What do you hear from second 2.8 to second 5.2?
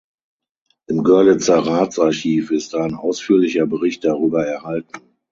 ausführlicher Bericht darüber erhalten.